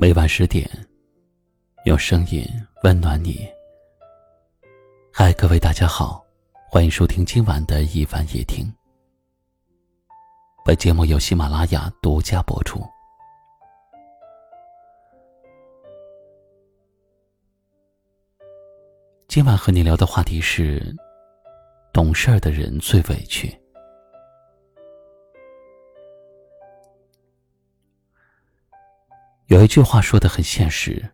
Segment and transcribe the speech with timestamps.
[0.00, 0.66] 每晚十点，
[1.84, 2.42] 用声音
[2.84, 3.46] 温暖你。
[5.12, 6.24] 嗨，各位大家好，
[6.70, 8.64] 欢迎收听今晚的一晚夜听。
[10.64, 12.80] 本节目由喜马拉雅独家播出。
[19.28, 20.96] 今晚和你聊的话题是：
[21.92, 23.54] 懂事儿的人最委屈。
[29.50, 31.04] 有一句话说的很现实：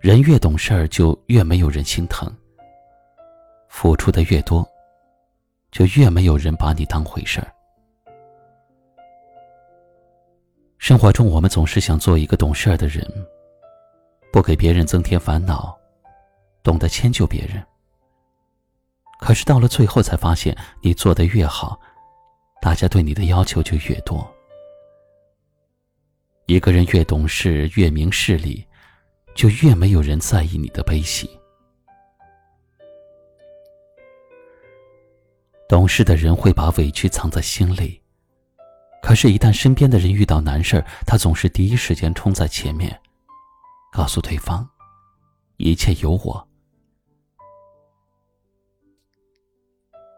[0.00, 2.30] 人越懂事儿，就越没有人心疼；
[3.70, 4.68] 付出的越多，
[5.70, 7.50] 就越没有人把你当回事儿。
[10.76, 13.02] 生活中，我们总是想做一个懂事儿的人，
[14.30, 15.74] 不给别人增添烦恼，
[16.62, 17.64] 懂得迁就别人。
[19.20, 21.80] 可是到了最后，才发现你做的越好，
[22.60, 24.22] 大家对你的要求就越多。
[26.52, 28.62] 一个人越懂事，越明事理，
[29.34, 31.30] 就越没有人在意你的悲喜。
[35.66, 37.98] 懂事的人会把委屈藏在心里，
[39.00, 43.00] 可是，一旦身边的人遇到难事儿，他总是第一时间冲在前面，
[43.90, 44.68] 告诉对方
[45.56, 46.46] ：“一切有我。”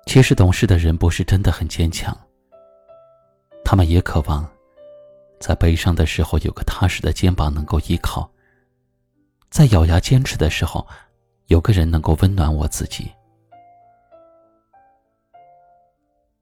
[0.06, 2.12] 其实，懂事的人不是真的很坚强，
[3.64, 4.50] 他们也渴望。
[5.40, 8.28] 在悲伤的时候，有个踏实的肩膀能够依靠；
[9.50, 10.86] 在咬牙坚持的时候，
[11.46, 13.12] 有个人能够温暖我自己。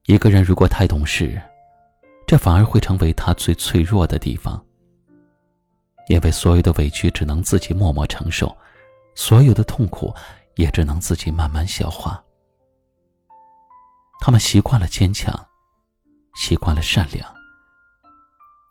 [0.05, 1.41] 一个人如果太懂事，
[2.27, 4.63] 这反而会成为他最脆弱的地方，
[6.07, 8.55] 因为所有的委屈只能自己默默承受，
[9.15, 10.13] 所有的痛苦
[10.55, 12.23] 也只能自己慢慢消化。
[14.21, 15.33] 他们习惯了坚强，
[16.35, 17.42] 习惯了善良。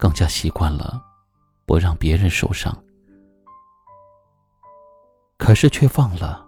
[0.03, 1.01] 更加习惯了
[1.65, 2.77] 不让别人受伤，
[5.37, 6.45] 可是却忘了，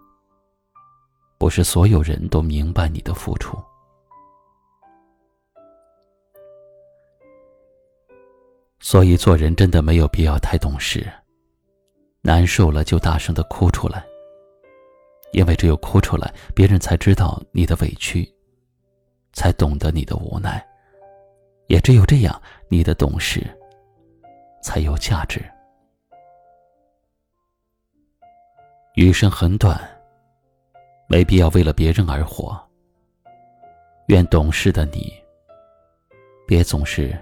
[1.39, 3.57] 不是所有人都明白你的付出。
[8.81, 11.09] 所以做人真的没有必要太懂事，
[12.23, 14.05] 难受了就大声的哭出来，
[15.33, 18.29] 因为只有哭出来，别人才知道你的委屈，
[19.33, 20.74] 才懂得你的无奈。
[21.67, 23.43] 也只有这样，你的懂事
[24.63, 25.43] 才有价值。
[28.95, 29.81] 余生很短，
[31.09, 32.61] 没必要为了别人而活。
[34.07, 35.13] 愿懂事的你，
[36.47, 37.19] 别总是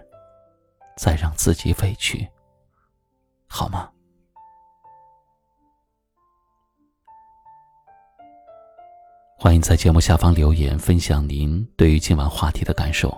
[0.96, 2.28] 再让自己委屈，
[3.46, 3.90] 好吗？
[9.38, 13.10] 欢迎在节目下方留言，分享您对于今晚话题的感受。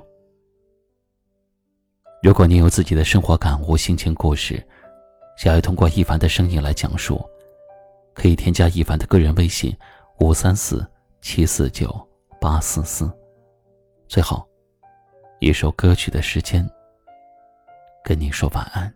[2.25, 4.67] 如果您有自己的生活感悟、心情故事，
[5.37, 7.23] 想要通过一凡的声音来讲述，
[8.15, 9.77] 可以添加一凡的个人微信：
[10.21, 10.91] 五三四
[11.21, 11.95] 七四九
[12.41, 13.13] 八四四。
[14.09, 14.43] 最后，
[15.39, 16.67] 一首歌曲的时间，
[18.03, 18.91] 跟你说晚安。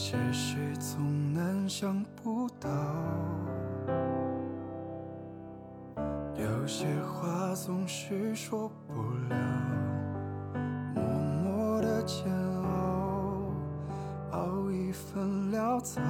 [0.00, 2.70] 有些事总难想不到，
[6.34, 8.94] 有些话总是说不
[9.28, 9.36] 了，
[10.94, 12.32] 默默的煎
[12.62, 13.52] 熬，
[14.30, 16.00] 熬一份潦草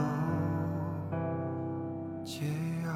[2.25, 2.45] 解
[2.85, 2.93] 药。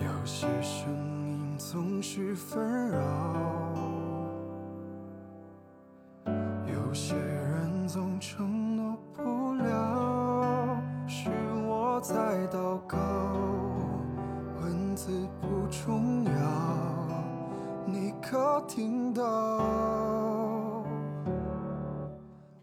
[0.00, 0.90] 有些声
[1.28, 3.95] 音总是纷扰。
[12.06, 12.14] 在
[12.52, 12.96] 祷告。
[14.62, 15.10] 文字
[15.40, 16.30] 不重要，
[17.84, 19.24] 你可听到？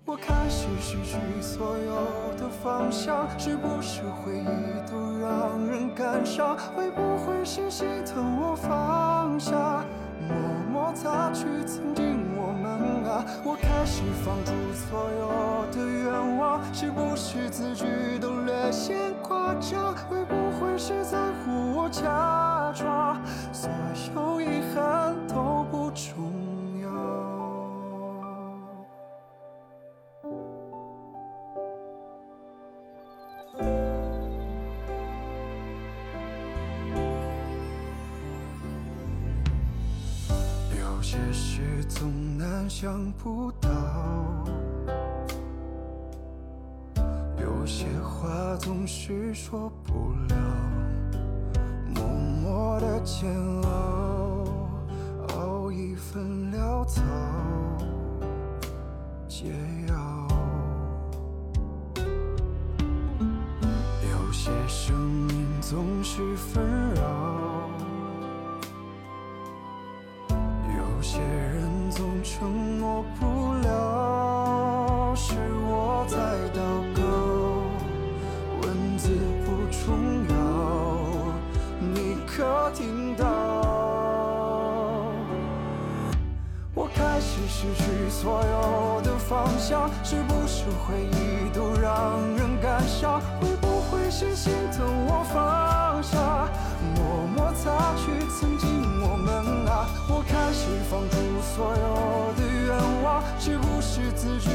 [0.05, 1.93] 我开始失去所有
[2.37, 4.45] 的方向，是不是回忆
[4.89, 6.55] 都让人感伤？
[6.73, 9.83] 会不会是心疼我放下，
[10.25, 10.37] 默
[10.71, 12.13] 默擦去曾经？
[12.37, 13.25] 我们啊？
[13.43, 15.27] 我开始放逐所有
[15.71, 17.85] 的愿望，是不是自己
[19.59, 23.21] 这会不会是在乎我假装
[23.53, 26.13] 所有遗憾都不重
[26.81, 26.89] 要？
[40.77, 43.69] 有些事总难想不到。
[47.37, 47.92] 有些。
[48.23, 50.35] 话总是说不了，
[51.93, 52.05] 默
[52.41, 53.29] 默的煎
[53.63, 54.47] 熬，
[55.35, 57.01] 熬一份潦草
[59.27, 59.51] 解
[59.89, 60.27] 药。
[64.09, 64.95] 有些声
[65.27, 66.63] 音总是纷
[66.95, 67.01] 扰。
[70.29, 73.42] 有些人总承诺不
[79.85, 79.93] 重
[80.29, 80.35] 要，
[81.79, 83.25] 你可听到？
[86.73, 93.19] 我开始失去所有的方向，是不是回忆都让人感伤？
[93.41, 96.47] 会不会是心疼我放下，
[96.95, 98.69] 默默擦去曾经
[99.01, 99.85] 我们啊？
[100.07, 104.49] 我开始放逐所有的愿望，是不是字句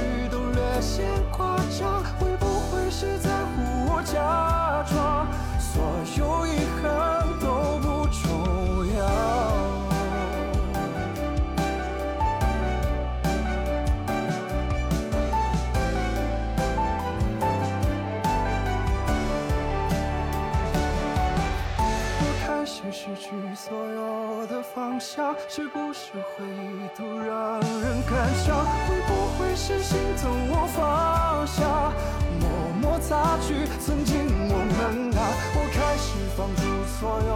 [22.91, 28.65] 失去所有的方向，是不是回忆都让人感伤？
[28.87, 31.93] 会不会是心疼我放下，
[32.41, 32.49] 默
[32.81, 34.17] 默擦去曾经
[34.49, 35.21] 我们啊？
[35.55, 36.63] 我开始放逐
[36.99, 37.31] 所有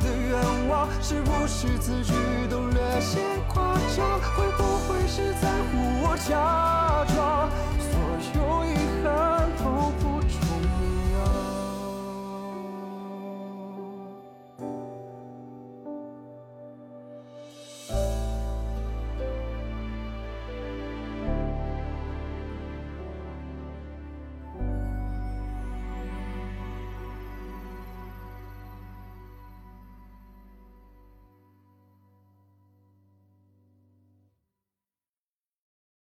[0.00, 0.32] 的愿
[0.68, 2.12] 望，是不是字句
[2.50, 4.20] 都略显夸张？
[4.36, 6.34] 会不会是在乎我假
[7.14, 7.16] 装，